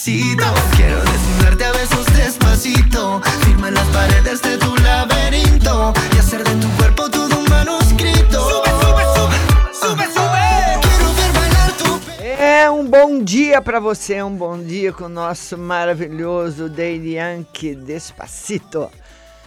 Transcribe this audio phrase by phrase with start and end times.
[0.00, 0.44] despacito.
[0.76, 3.20] Quiero desnudarte a besos despacito.
[3.44, 8.40] Firma en las paredes de tu laberinto y hacer de tu cuerpo todo un manuscrito.
[8.40, 9.36] Sube, sube, sube,
[9.72, 10.80] sube, sube.
[10.80, 12.00] Quero ver bailar tu
[12.38, 17.74] É um bom dia para você, um bom dia com o nosso maravilhoso Daddy Yankee
[17.74, 18.90] Despacito.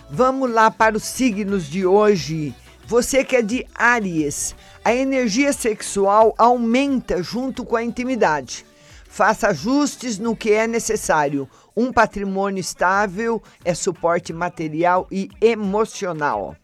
[0.10, 2.54] Vamos lá para os signos de hoje.
[2.86, 4.54] Você que é de Áries,
[4.86, 8.66] a energia sexual aumenta junto com a intimidade.
[9.14, 11.48] Faça ajustes no que é necessário.
[11.78, 16.56] Um patrimônio estável é suporte material e emocional.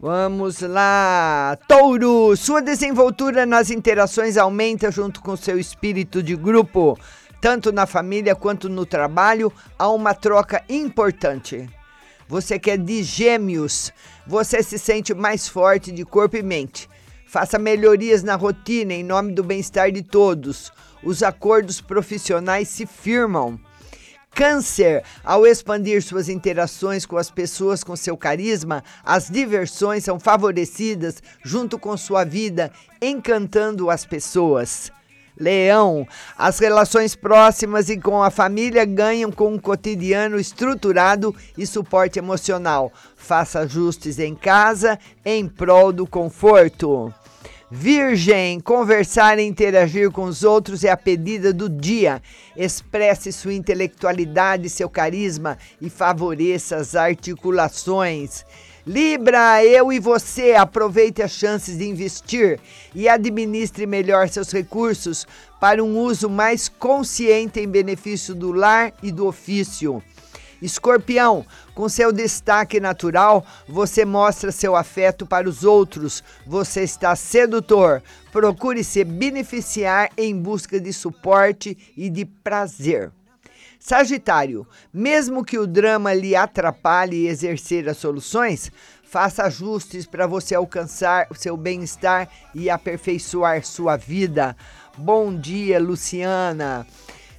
[0.00, 2.36] Vamos lá, Touro!
[2.36, 6.98] Sua desenvoltura nas interações aumenta junto com seu espírito de grupo.
[7.40, 11.70] Tanto na família quanto no trabalho, há uma troca importante.
[12.26, 13.92] Você que é de gêmeos,
[14.26, 16.88] você se sente mais forte de corpo e mente.
[17.34, 20.72] Faça melhorias na rotina em nome do bem-estar de todos.
[21.02, 23.58] Os acordos profissionais se firmam.
[24.30, 31.20] Câncer, ao expandir suas interações com as pessoas com seu carisma, as diversões são favorecidas
[31.44, 32.70] junto com sua vida,
[33.02, 34.92] encantando as pessoas.
[35.36, 36.06] Leão,
[36.38, 42.92] as relações próximas e com a família ganham com um cotidiano estruturado e suporte emocional.
[43.16, 47.12] Faça ajustes em casa em prol do conforto.
[47.76, 52.22] Virgem, conversar e interagir com os outros é a pedida do dia.
[52.56, 58.46] Expresse sua intelectualidade, seu carisma e favoreça as articulações.
[58.86, 62.60] Libra, eu e você aproveite as chances de investir
[62.94, 65.26] e administre melhor seus recursos
[65.58, 70.00] para um uso mais consciente em benefício do lar e do ofício.
[70.62, 76.22] Escorpião, com seu destaque natural, você mostra seu afeto para os outros.
[76.46, 78.02] Você está sedutor.
[78.32, 83.12] Procure se beneficiar em busca de suporte e de prazer.
[83.78, 88.72] Sagitário, mesmo que o drama lhe atrapalhe exercer as soluções,
[89.02, 94.56] faça ajustes para você alcançar o seu bem-estar e aperfeiçoar sua vida.
[94.96, 96.86] Bom dia, Luciana.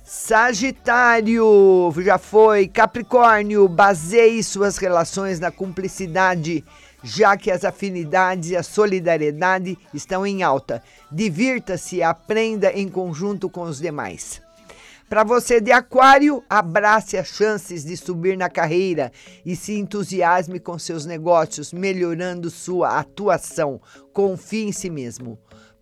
[0.08, 2.68] Sagitário, já foi.
[2.68, 6.64] Capricórnio, baseie suas relações na cumplicidade,
[7.04, 10.84] já que as afinidades e a solidariedade estão em alta.
[11.12, 14.44] Divirta-se e aprenda em conjunto com os demais.
[15.10, 19.12] Para você de Aquário, abrace as chances de subir na carreira
[19.44, 23.82] e se entusiasme com seus negócios, melhorando sua atuação.
[24.14, 25.40] Confie em si mesmo.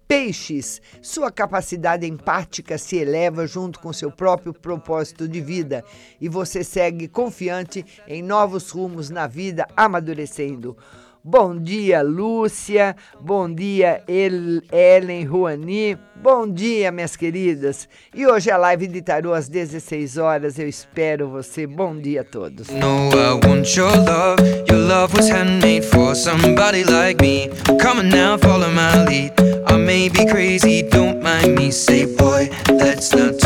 [0.08, 5.84] Peixes, sua capacidade empática se eleva junto com seu próprio propósito de vida
[6.20, 10.78] e você segue confiante em novos rumos na vida, amadurecendo.
[11.26, 12.98] Bom dia, Lúcia.
[13.18, 15.98] Bom dia, El Ellen Ruani.
[16.22, 17.88] Bom dia, minhas queridas.
[18.14, 20.60] E hoje a live de tarô às 16 horas.
[20.60, 21.66] Eu espero você.
[21.66, 22.68] Bom dia a todos.
[22.68, 24.44] No, I want your love.
[24.70, 27.48] Your love was handmade for somebody like me.
[27.82, 29.43] Come on now, follow my lead.
[29.94, 31.70] may be crazy, don't mind me.
[31.70, 33.33] Say, boy, let's not